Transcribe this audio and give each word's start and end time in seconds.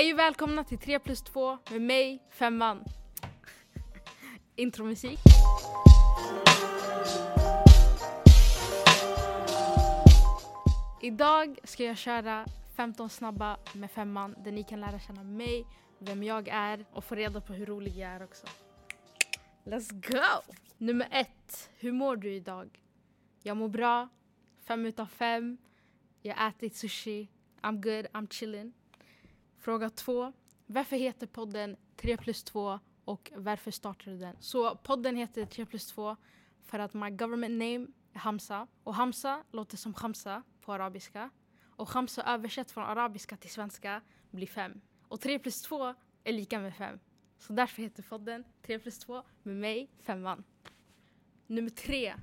Hej 0.00 0.12
och 0.12 0.18
välkomna 0.18 0.64
till 0.64 0.78
3 0.78 0.98
plus 0.98 1.22
2 1.22 1.58
med 1.70 1.82
mig, 1.82 2.22
Femman. 2.30 2.84
Intromusik. 4.56 5.18
Idag 11.02 11.58
ska 11.64 11.84
jag 11.84 11.96
köra 11.96 12.46
15 12.76 13.10
snabba 13.10 13.56
med 13.74 13.90
Femman 13.90 14.34
där 14.44 14.52
ni 14.52 14.62
kan 14.62 14.80
lära 14.80 14.98
känna 14.98 15.22
mig, 15.22 15.66
vem 15.98 16.22
jag 16.22 16.48
är 16.48 16.84
och 16.92 17.04
få 17.04 17.14
reda 17.14 17.40
på 17.40 17.52
hur 17.52 17.66
rolig 17.66 17.92
jag 17.96 18.10
är 18.10 18.24
också. 18.24 18.46
Let's 19.64 19.92
go! 20.12 20.54
Nummer 20.78 21.08
ett. 21.10 21.70
Hur 21.76 21.92
mår 21.92 22.16
du 22.16 22.34
idag? 22.34 22.80
Jag 23.42 23.56
mår 23.56 23.68
bra. 23.68 24.08
Fem 24.66 24.86
utav 24.86 25.06
fem. 25.06 25.58
Jag 26.22 26.34
har 26.34 26.48
ätit 26.48 26.76
sushi. 26.76 27.28
I'm 27.62 27.80
good, 27.80 28.06
I'm 28.12 28.32
chilling. 28.32 28.72
Fråga 29.60 29.90
två. 29.90 30.32
Varför 30.66 30.96
heter 30.96 31.26
podden 31.26 31.76
3 31.96 32.16
plus 32.16 32.44
2 32.44 32.80
och 33.04 33.32
varför 33.36 33.70
startade 33.70 34.16
den? 34.16 34.36
Så 34.40 34.76
podden 34.76 35.16
heter 35.16 35.46
3 35.46 35.66
plus 35.66 35.86
2 35.86 36.16
för 36.62 36.78
att 36.78 36.94
my 36.94 37.10
government 37.10 37.52
name 37.52 37.86
är 38.12 38.18
Hamza. 38.18 38.66
Och 38.82 38.94
Hamza 38.94 39.44
låter 39.50 39.76
som 39.76 39.94
Hamza 39.94 40.42
på 40.60 40.72
arabiska. 40.72 41.30
Och 41.76 41.88
Hamza 41.88 42.22
översatt 42.22 42.70
från 42.70 42.84
arabiska 42.84 43.36
till 43.36 43.50
svenska 43.50 44.00
blir 44.30 44.46
5. 44.46 44.80
Och 45.08 45.20
3 45.20 45.38
plus 45.38 45.62
2 45.62 45.94
är 46.24 46.32
lika 46.32 46.60
med 46.60 46.74
5. 46.74 46.98
Så 47.38 47.52
därför 47.52 47.82
heter 47.82 48.02
podden 48.02 48.44
3 48.62 48.78
plus 48.78 48.98
2 48.98 49.22
med 49.42 49.56
mig, 49.56 49.90
Femman. 50.00 50.44
Nummer 51.46 51.70
tre. 51.70 52.14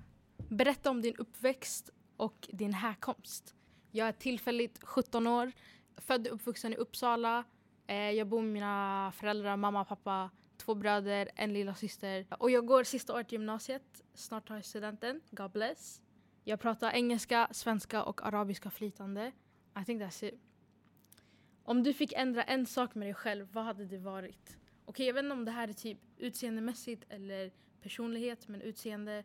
Berätta 0.49 0.89
om 0.89 1.01
din 1.01 1.15
uppväxt 1.15 1.89
och 2.17 2.49
din 2.51 2.73
härkomst. 2.73 3.55
Jag 3.91 4.07
är 4.07 4.11
tillfälligt 4.11 4.83
17 4.83 5.27
år, 5.27 5.51
född 5.97 6.27
och 6.27 6.33
uppvuxen 6.33 6.73
i 6.73 6.75
Uppsala. 6.75 7.43
Eh, 7.87 8.11
jag 8.11 8.27
bor 8.27 8.41
med 8.41 8.51
mina 8.53 9.11
föräldrar, 9.15 9.57
mamma, 9.57 9.85
pappa, 9.85 10.31
två 10.57 10.75
bröder, 10.75 11.29
en 11.35 11.53
lilla 11.53 11.75
syster. 11.75 12.25
Och 12.39 12.51
jag 12.51 12.65
går 12.65 12.83
sista 12.83 13.13
året 13.13 13.33
i 13.33 13.35
gymnasiet. 13.35 14.03
Snart 14.13 14.47
tar 14.47 14.55
jag 14.55 14.65
studenten. 14.65 15.21
God 15.31 15.51
bless. 15.51 16.01
Jag 16.43 16.59
pratar 16.59 16.91
engelska, 16.91 17.47
svenska 17.51 18.03
och 18.03 18.25
arabiska 18.25 18.69
flytande. 18.69 19.31
I 19.81 19.85
think 19.85 20.01
that's 20.01 20.25
it. 20.25 20.39
Om 21.63 21.83
du 21.83 21.93
fick 21.93 22.13
ändra 22.13 22.43
en 22.43 22.65
sak 22.65 22.95
med 22.95 23.07
dig 23.07 23.13
själv, 23.13 23.47
vad 23.51 23.63
hade 23.63 23.85
det 23.85 23.97
varit? 23.97 24.57
Okej, 24.85 25.07
jag 25.07 25.13
vet 25.13 25.23
inte 25.23 25.33
om 25.33 25.45
det 25.45 25.51
här 25.51 25.67
är 25.67 25.73
typ 25.73 25.99
utseendemässigt 26.17 27.03
eller 27.09 27.51
personlighet, 27.81 28.47
men 28.47 28.61
utseende, 28.61 29.23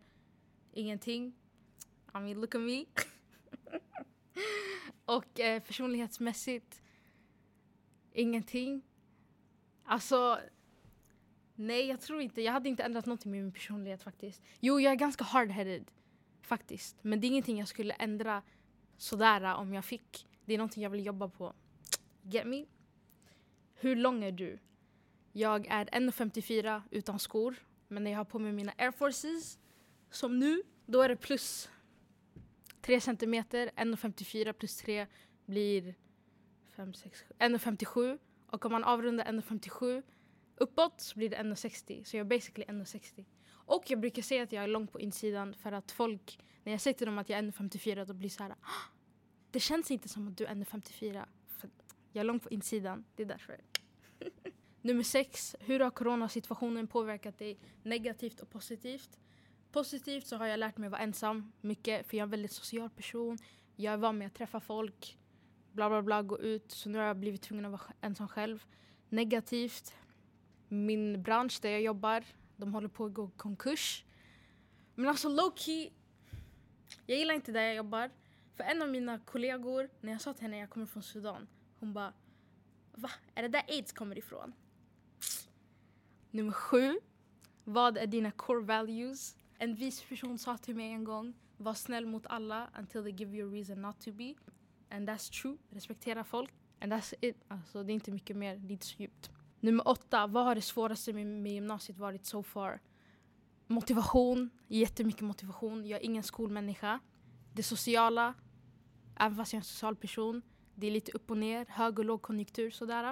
ingenting. 0.73 1.37
I 2.15 2.19
mean, 2.19 2.41
look 2.41 2.55
at 2.55 2.61
me. 2.61 2.85
och 5.05 5.41
eh, 5.41 5.63
personlighetsmässigt, 5.63 6.83
ingenting. 8.13 8.83
Alltså, 9.85 10.39
nej 11.55 11.87
jag 11.87 12.01
tror 12.01 12.21
inte. 12.21 12.43
Jag 12.43 12.53
hade 12.53 12.69
inte 12.69 12.83
ändrat 12.83 13.07
någonting 13.07 13.33
med 13.33 13.43
min 13.43 13.53
personlighet 13.53 14.03
faktiskt. 14.03 14.43
Jo, 14.61 14.81
jag 14.81 14.93
är 14.93 14.97
ganska 14.97 15.25
hard-headed 15.25 15.87
faktiskt. 16.43 16.97
Men 17.03 17.21
det 17.21 17.27
är 17.27 17.29
ingenting 17.29 17.59
jag 17.59 17.69
skulle 17.69 17.95
ändra 17.95 18.43
sådär 18.97 19.43
eh, 19.43 19.61
om 19.61 19.75
jag 19.75 19.85
fick. 19.85 20.27
Det 20.45 20.55
är 20.55 20.59
någonting 20.59 20.83
jag 20.83 20.91
vill 20.91 21.07
jobba 21.07 21.29
på. 21.29 21.55
Get 22.23 22.47
me? 22.47 22.67
Hur 23.75 23.97
lång 23.97 24.25
är 24.25 24.33
du? 24.33 24.59
Jag 25.33 25.67
är 25.67 25.85
1,54 25.85 26.83
utan 26.91 27.19
skor. 27.19 27.57
Men 27.89 28.05
när 28.05 28.11
jag 28.11 28.19
har 28.19 28.25
på 28.25 28.39
mig 28.39 28.53
mina 28.53 28.73
air 28.79 28.91
forces, 28.91 29.59
som 30.11 30.39
nu, 30.39 30.63
då 30.87 31.03
är 31.03 31.09
det 31.09 31.17
plus 31.17 31.71
3 32.83 33.01
centimeter. 33.01 33.71
1,54 33.77 34.53
plus 34.53 34.77
3 34.77 35.07
blir 35.47 35.95
5, 36.77 36.95
6, 36.95 37.25
1,57. 37.39 38.19
Och 38.47 38.67
om 38.67 38.73
man 38.73 38.85
avrundar 38.85 39.25
1,57 39.25 40.03
uppåt 40.57 41.01
så 41.01 41.19
blir 41.19 41.31
det 41.31 41.37
1,60. 41.37 42.05
Så 42.05 42.17
jag 42.17 42.25
är 42.25 42.29
basically 42.29 42.65
1,60. 42.65 43.25
Och 43.51 43.85
jag 43.87 44.01
brukar 44.01 44.23
säga 44.23 44.43
att 44.43 44.53
jag 44.53 44.65
är 44.65 44.69
lång 44.69 44.87
på 44.87 45.01
insidan 45.01 45.55
för 45.55 45.73
att 45.73 45.91
folk, 45.91 46.39
när 46.65 46.73
jag 46.73 46.81
säger 46.81 46.95
till 46.95 47.07
dem 47.07 47.19
att 47.19 47.29
jag 47.29 47.39
är 47.39 47.43
1,54 47.43 48.05
då 48.05 48.15
blir 48.15 48.29
det 48.29 48.35
så 48.35 48.43
här. 48.43 48.55
Det 49.51 49.61
känns 49.61 49.91
inte 49.91 50.09
som 50.09 50.29
att 50.29 50.37
du 50.37 50.45
är 50.45 50.55
1,54. 50.55 51.25
Jag 52.13 52.21
är 52.21 52.25
lång 52.25 52.41
på 52.41 52.51
insidan, 52.51 53.05
det 53.17 53.23
är 53.23 53.27
därför. 53.27 53.61
Nummer 54.83 55.03
sex. 55.03 55.57
Hur 55.61 55.81
har 55.81 55.91
coronasituationen 55.91 56.87
påverkat 56.87 57.39
dig 57.39 57.59
negativt 57.83 58.41
och 58.41 58.51
positivt? 58.51 59.19
Positivt 59.73 60.27
så 60.27 60.37
har 60.37 60.47
jag 60.47 60.59
lärt 60.59 60.79
mig 60.79 60.87
att 60.87 60.93
vara 60.93 61.03
ensam 61.03 61.53
mycket 61.61 62.07
för 62.07 62.17
jag 62.17 62.23
är 62.23 62.27
en 62.27 62.31
väldigt 62.31 62.53
social 62.53 62.91
person. 62.91 63.39
Jag 63.77 63.93
är 63.95 63.97
van 63.97 64.19
med 64.19 64.27
att 64.27 64.35
träffa 64.35 64.61
folk, 64.61 65.19
bla 65.73 65.89
bla 65.89 66.03
bla, 66.03 66.23
gå 66.23 66.39
ut. 66.39 66.73
Så 66.73 66.89
nu 66.89 66.99
har 66.99 67.05
jag 67.05 67.17
blivit 67.17 67.43
tvungen 67.43 67.65
att 67.65 67.71
vara 67.71 67.93
ensam 68.01 68.29
själv. 68.29 68.65
Negativt. 69.09 69.95
Min 70.69 71.23
bransch 71.23 71.59
där 71.63 71.71
jag 71.71 71.83
jobbar, 71.83 72.25
de 72.57 72.75
håller 72.75 72.89
på 72.89 73.05
att 73.05 73.15
gå 73.15 73.31
konkurs. 73.37 74.05
Men 74.95 75.09
alltså 75.09 75.29
low 75.29 75.53
key, 75.57 75.91
jag 77.07 77.19
gillar 77.19 77.35
inte 77.35 77.53
där 77.53 77.63
jag 77.63 77.75
jobbar. 77.75 78.11
För 78.55 78.65
en 78.65 78.83
av 78.83 78.89
mina 78.89 79.19
kollegor, 79.19 79.89
när 80.01 80.13
jag 80.13 80.21
sa 80.21 80.33
till 80.33 80.43
henne 80.43 80.57
att 80.57 80.61
jag 80.61 80.71
kommer 80.71 80.87
från 80.87 81.03
Sudan, 81.03 81.47
hon 81.79 81.93
bara 81.93 82.13
Va? 82.95 83.11
Är 83.35 83.43
det 83.43 83.49
där 83.49 83.65
aids 83.69 83.93
kommer 83.93 84.19
ifrån? 84.19 84.53
Nummer 86.31 86.53
sju. 86.53 86.99
Vad 87.65 87.99
är 87.99 88.07
dina 88.07 88.31
core 88.31 88.65
values? 88.65 89.37
En 89.63 89.75
vis 89.75 90.03
person 90.03 90.39
sa 90.39 90.57
till 90.59 90.77
mig 90.77 90.93
en 90.93 91.05
gång, 91.05 91.35
var 91.57 91.75
snäll 91.75 92.07
mot 92.07 92.27
alla 92.27 92.69
until 92.79 93.03
they 93.03 93.13
give 93.13 93.37
you 93.37 93.49
a 93.49 93.53
reason 93.53 93.83
not 93.83 94.01
to 94.01 94.13
be. 94.13 94.35
And 94.91 95.09
that's 95.09 95.43
true. 95.43 95.57
Respektera 95.71 96.25
folk. 96.25 96.51
And 96.81 96.93
that's 96.93 97.15
it. 97.21 97.45
Alltså, 97.49 97.83
det 97.83 97.93
är 97.93 97.95
inte 97.95 98.11
mycket 98.11 98.37
mer, 98.37 98.57
det 98.57 98.69
är 98.69 98.73
inte 98.73 98.87
så 98.87 99.03
djupt. 99.03 99.31
Nummer 99.61 99.89
åtta. 99.89 100.27
Vad 100.27 100.45
har 100.45 100.55
det 100.55 100.61
svåraste 100.61 101.13
med, 101.13 101.27
med 101.27 101.53
gymnasiet 101.53 101.99
varit 101.99 102.27
so 102.27 102.43
far? 102.43 102.81
Motivation. 103.67 104.51
Jättemycket 104.69 105.23
motivation. 105.23 105.87
Jag 105.87 106.01
är 106.01 106.05
ingen 106.05 106.23
skolmänniska. 106.23 107.01
Det 107.53 107.63
sociala. 107.63 108.35
Även 109.17 109.37
fast 109.37 109.53
jag 109.53 109.59
är 109.59 109.61
en 109.61 109.65
social 109.65 109.97
person. 109.97 110.43
Det 110.75 110.87
är 110.87 110.91
lite 110.91 111.13
upp 111.13 111.31
och 111.31 111.39
ner, 111.39 111.67
hög 111.69 111.99
och 111.99 112.05
lågkonjunktur 112.05 112.71
sådär. 112.71 113.05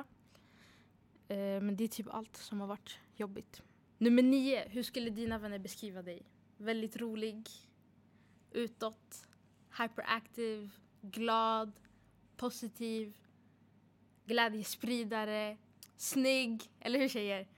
Eh, 1.29 1.37
men 1.37 1.77
det 1.77 1.85
är 1.85 1.89
typ 1.89 2.07
allt 2.11 2.37
som 2.37 2.61
har 2.61 2.67
varit 2.67 2.99
jobbigt. 3.17 3.63
Nummer 3.99 4.23
nio. 4.23 4.69
Hur 4.69 4.83
skulle 4.83 5.11
dina 5.11 5.39
vänner 5.39 5.59
beskriva 5.59 6.03
dig? 6.03 6.23
Väldigt 6.61 6.97
rolig, 6.97 7.49
utåt, 8.51 9.27
hyperactive, 9.79 10.71
glad, 11.01 11.73
positiv, 12.37 13.17
glädjespridare, 14.25 15.57
snygg. 15.97 16.63
Eller 16.81 16.99
hur 16.99 17.09
tjejer? 17.09 17.49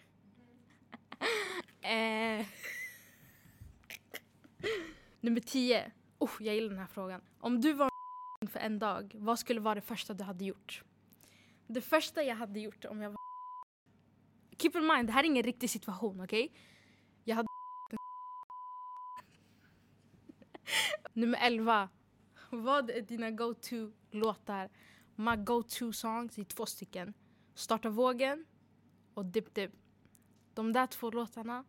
eh. 1.80 2.46
Nummer 5.20 5.40
tio. 5.40 5.92
Oh, 6.18 6.30
jag 6.40 6.54
gillar 6.54 6.68
den 6.68 6.78
här 6.78 6.86
frågan. 6.86 7.20
Om 7.38 7.60
du 7.60 7.72
var 7.72 7.90
för 8.48 8.60
en 8.60 8.78
dag, 8.78 9.12
vad 9.18 9.38
skulle 9.38 9.60
vara 9.60 9.74
det 9.74 9.80
första 9.80 10.14
du 10.14 10.24
hade 10.24 10.44
gjort? 10.44 10.82
Det 11.66 11.80
första 11.80 12.22
jag 12.22 12.36
hade 12.36 12.60
gjort 12.60 12.84
om 12.84 13.02
jag 13.02 13.10
var 13.10 13.18
Keep 14.58 14.72
in 14.74 14.86
mind, 14.86 15.06
det 15.06 15.12
här 15.12 15.20
är 15.20 15.26
ingen 15.26 15.42
riktig 15.42 15.70
situation, 15.70 16.20
okej? 16.20 16.44
Okay? 16.44 16.58
Jag 17.24 17.36
hade 17.36 17.46
Nummer 21.14 21.38
11. 21.42 21.88
Vad 22.50 22.90
är 22.90 23.02
dina 23.02 23.30
go-to-låtar? 23.30 24.70
My 25.16 25.36
go-to 25.36 25.92
songs 25.92 26.38
är 26.38 26.44
två 26.44 26.66
stycken. 26.66 27.14
Starta 27.54 27.88
vågen 27.88 28.44
och 29.14 29.24
Dip 29.26 29.54
Dip. 29.54 29.70
De 30.54 30.72
där 30.72 30.86
två 30.86 31.10
låtarna, 31.10 31.64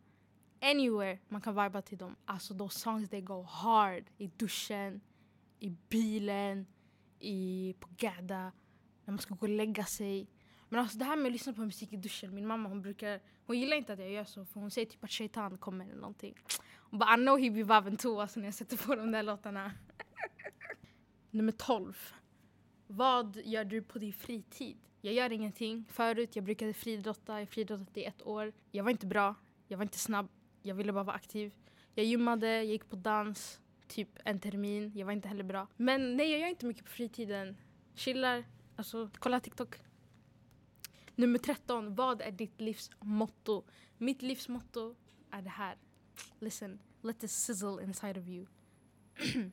anywhere 0.62 1.20
man 1.28 1.42
kan 1.42 1.64
viba 1.64 1.82
till 1.82 1.98
dem. 1.98 2.16
Alltså 2.26 2.54
de 2.54 2.70
songs 2.70 3.10
they 3.10 3.22
go 3.22 3.42
hard. 3.42 4.04
I 4.18 4.28
duschen, 4.28 5.02
i 5.60 5.78
bilen, 5.90 6.68
i, 7.20 7.76
på 7.80 7.90
gada, 7.98 8.52
när 9.06 9.12
man 9.12 9.20
ska 9.20 9.36
gå 9.36 9.46
och 9.46 9.50
lägga 9.50 9.86
sig. 9.86 10.28
Men 10.74 10.80
alltså 10.80 10.98
det 10.98 11.06
här 11.06 11.16
med 11.16 11.26
att 11.26 11.32
lyssna 11.32 11.54
på 11.54 11.62
musik 11.62 11.94
i 11.94 11.98
duschen, 11.98 12.36
min 12.36 12.48
mamma 12.48 12.70
hon 12.70 12.82
brukar, 12.82 13.20
hon 13.46 13.60
gillar 13.60 13.78
inte 13.78 13.94
att 13.94 14.00
jag 14.00 14.12
gör 14.12 14.24
så 14.24 14.46
för 14.46 14.60
hon 14.60 14.72
säger 14.72 14.88
typ 14.88 15.04
att 15.04 15.12
shaitan 15.12 15.58
kommer 15.58 15.86
eller 15.86 15.96
någonting. 15.96 16.36
Hon 16.78 17.00
bara 17.00 17.14
I 17.14 17.18
know 17.18 17.40
he 17.40 17.50
be 17.50 17.64
vibing 17.64 17.98
too 17.98 18.20
alltså 18.20 18.40
när 18.40 18.48
jag 18.48 18.54
sätter 18.54 18.78
på 18.78 18.96
de 18.96 19.12
där 19.12 19.24
låtarna. 19.24 19.72
Nummer 21.32 21.52
12. 21.52 22.14
Vad 22.88 23.38
gör 23.44 23.66
du 23.66 23.82
på 23.82 24.00
din 24.00 24.14
fritid? 24.14 24.78
Jag 25.02 25.14
gör 25.14 25.32
ingenting. 25.32 25.86
Förut 25.90 26.36
jag 26.36 26.46
brukade 26.46 26.74
friidrotta, 26.74 27.40
jag 27.40 27.50
friidrottat 27.50 27.98
i 27.98 28.04
ett 28.04 28.28
år. 28.28 28.54
Jag 28.72 28.84
var 28.84 28.92
inte 28.92 29.06
bra, 29.06 29.36
jag 29.68 29.78
var 29.78 29.84
inte 29.84 30.00
snabb, 30.00 30.28
jag 30.62 30.76
ville 30.76 30.94
bara 30.94 31.04
vara 31.04 31.16
aktiv. 31.16 31.54
Jag 31.96 32.06
gymmade, 32.06 32.48
jag 32.48 32.66
gick 32.66 32.90
på 32.90 32.96
dans, 32.96 33.60
typ 33.88 34.10
en 34.26 34.40
termin. 34.40 34.92
Jag 34.96 35.06
var 35.06 35.14
inte 35.14 35.28
heller 35.28 35.44
bra. 35.44 35.68
Men 35.78 36.18
nej, 36.18 36.32
jag 36.32 36.40
gör 36.40 36.48
inte 36.48 36.66
mycket 36.66 36.86
på 36.86 36.92
fritiden. 36.92 37.58
Chillar, 37.96 38.46
alltså 38.76 39.10
kolla 39.20 39.40
TikTok. 39.40 39.80
Nummer 41.16 41.40
13. 41.40 41.96
Vad 41.96 42.22
är 42.22 42.32
ditt 42.32 42.62
livs 42.62 42.90
motto? 43.00 43.64
Mitt 43.98 44.22
livs 44.22 44.48
motto 44.50 44.96
är 45.32 45.42
det 45.42 45.50
här. 45.50 45.78
Listen, 46.40 46.80
let 47.02 47.20
this 47.20 47.32
sizzle 47.46 47.84
inside 47.84 48.18
of 48.18 48.28
you. 48.28 48.46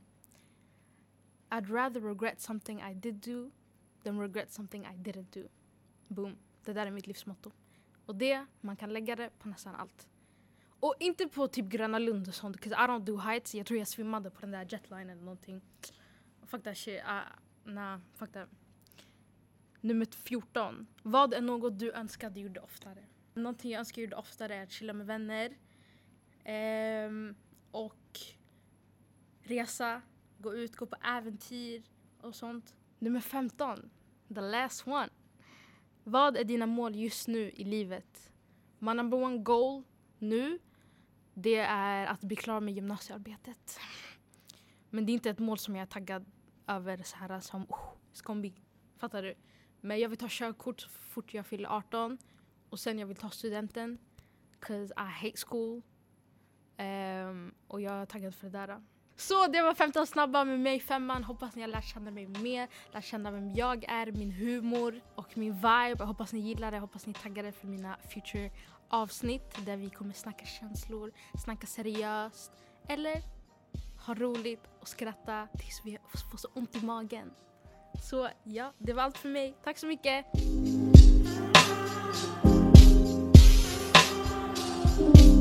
I'd 1.50 1.70
rather 1.70 2.00
regret 2.00 2.40
something 2.40 2.80
I 2.80 2.94
did 2.94 3.14
do 3.14 3.50
than 4.04 4.20
regret 4.20 4.52
something 4.52 4.84
I 4.84 4.96
didn't 4.96 5.42
do. 5.42 5.48
Boom. 6.08 6.36
Det 6.64 6.72
där 6.72 6.86
är 6.86 6.90
mitt 6.90 7.06
livs 7.06 7.26
motto. 7.26 7.52
Och 8.06 8.16
det, 8.16 8.46
man 8.60 8.76
kan 8.76 8.92
lägga 8.92 9.16
det 9.16 9.30
på 9.38 9.48
nästan 9.48 9.74
allt. 9.74 10.08
Och 10.80 10.94
inte 11.00 11.26
på 11.26 11.48
typ 11.48 11.66
Gröna 11.66 11.98
Lund 11.98 12.28
och 12.28 12.34
sånt, 12.34 12.56
'cause 12.56 12.74
I 12.84 12.86
don't 12.88 13.04
do 13.04 13.16
heights. 13.16 13.54
Jag 13.54 13.66
tror 13.66 13.78
jag 13.78 13.88
svimmade 13.88 14.30
på 14.30 14.40
den 14.40 14.50
där 14.50 14.66
jetlinen 14.70 15.10
eller 15.10 15.22
någonting. 15.22 15.60
Fuck 16.42 16.62
that 16.62 16.76
shit. 16.76 17.00
Uh, 17.02 17.72
nah, 17.72 18.00
fuck 18.14 18.32
that. 18.32 18.48
Nummer 19.80 20.06
14. 20.06 20.86
Vad 21.02 21.34
är 21.34 21.40
något 21.40 21.78
du 21.78 21.92
önskar 21.92 22.30
du 22.30 22.40
gjorde 22.40 22.60
oftare? 22.60 23.04
Någonting 23.34 23.70
jag 23.70 23.78
önskar 23.78 24.02
jag 24.02 24.06
gjorde 24.06 24.16
oftare 24.16 24.54
är 24.54 24.62
att 24.62 24.70
chilla 24.70 24.92
med 24.92 25.06
vänner. 25.06 25.56
Ehm, 26.44 27.34
och 27.70 28.20
resa, 29.42 30.02
gå 30.38 30.54
ut, 30.54 30.76
gå 30.76 30.86
på 30.86 30.96
äventyr 31.04 31.82
och 32.20 32.34
sånt. 32.34 32.74
Nummer 32.98 33.20
15. 33.20 33.90
The 34.34 34.40
last 34.40 34.86
one. 34.86 35.08
Vad 36.04 36.36
är 36.36 36.44
dina 36.44 36.66
mål 36.66 36.96
just 36.96 37.28
nu 37.28 37.50
i 37.50 37.64
livet? 37.64 38.32
My 38.78 38.94
number 38.94 39.22
one 39.22 39.38
goal 39.38 39.82
nu, 40.18 40.58
det 41.34 41.56
är 41.56 42.06
att 42.06 42.20
bli 42.20 42.36
klar 42.36 42.60
med 42.60 42.74
gymnasiearbetet. 42.74 43.78
Men 44.90 45.06
det 45.06 45.12
är 45.12 45.14
inte 45.14 45.30
ett 45.30 45.38
mål 45.38 45.58
som 45.58 45.76
jag 45.76 45.82
är 45.82 45.86
taggad 45.86 46.30
över 46.66 47.02
så 47.02 47.16
här 47.16 47.40
som 47.40 47.62
oh, 47.62 47.92
ska 48.12 48.34
bli. 48.34 48.54
Fattar 48.96 49.22
du? 49.22 49.34
Men 49.80 50.00
jag 50.00 50.08
vill 50.08 50.18
ta 50.18 50.26
körkort 50.30 50.80
så 50.80 50.88
fort 50.88 51.34
jag 51.34 51.46
fyller 51.46 51.68
18 51.68 52.18
och 52.70 52.80
sen 52.80 52.98
jag 52.98 53.06
vill 53.06 53.16
ta 53.16 53.30
studenten. 53.30 53.98
Cause 54.60 54.94
I 54.96 55.26
hate 55.26 55.36
school. 55.46 55.82
Um, 56.78 57.54
och 57.68 57.80
jag 57.80 57.94
är 57.94 58.06
taggad 58.06 58.34
för 58.34 58.50
det 58.50 58.58
där. 58.58 58.80
Så 59.16 59.46
det 59.46 59.62
var 59.62 59.74
15 59.74 60.06
snabba 60.06 60.44
med 60.44 60.60
mig 60.60 60.80
femman. 60.80 61.24
Hoppas 61.24 61.54
ni 61.54 61.62
har 61.62 61.68
lärt 61.68 61.84
känna 61.84 62.10
mig 62.10 62.26
mer, 62.26 62.68
lärt 62.92 63.04
känna 63.04 63.30
vem 63.30 63.54
jag 63.54 63.84
är, 63.84 64.12
min 64.12 64.30
humor 64.30 65.00
och 65.14 65.38
min 65.38 65.52
vibe. 65.54 65.96
Jag 65.98 66.06
hoppas 66.06 66.32
ni 66.32 66.40
gillar 66.40 66.70
det, 66.70 66.78
hoppas 66.78 67.06
ni 67.06 67.12
är 67.12 67.22
taggade 67.22 67.52
för 67.52 67.66
mina 67.66 67.96
future 68.08 68.50
avsnitt 68.88 69.66
där 69.66 69.76
vi 69.76 69.90
kommer 69.90 70.14
snacka 70.14 70.46
känslor, 70.46 71.12
snacka 71.44 71.66
seriöst 71.66 72.52
eller 72.88 73.22
ha 74.06 74.14
roligt 74.14 74.68
och 74.80 74.88
skratta 74.88 75.48
tills 75.58 75.80
vi 75.84 75.98
får 76.30 76.38
så 76.38 76.48
ont 76.54 76.76
i 76.76 76.86
magen. 76.86 77.30
Så 78.00 78.28
ja, 78.44 78.72
det 78.78 78.92
var 78.92 79.02
allt 79.02 79.18
för 79.18 79.28
mig. 79.28 79.54
Tack 79.64 79.78
så 79.78 79.86
mycket! 79.86 80.24
Mm. 85.00 85.39